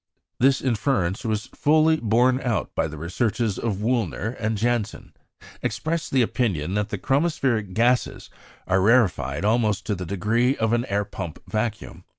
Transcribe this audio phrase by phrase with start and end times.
[0.39, 5.13] This inference was fully borne out by the researches of Wüllner; and Janssen
[5.61, 8.31] expressed the opinion that the chromospheric gases
[8.65, 12.03] are rarefied almost to the degree of an air pump vacuum.